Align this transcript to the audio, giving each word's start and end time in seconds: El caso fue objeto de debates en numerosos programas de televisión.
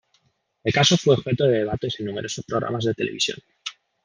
El 0.63 0.73
caso 0.73 0.97
fue 0.97 1.13
objeto 1.13 1.43
de 1.45 1.59
debates 1.59 1.99
en 1.99 2.07
numerosos 2.07 2.43
programas 2.43 2.85
de 2.85 2.95
televisión. 2.95 3.37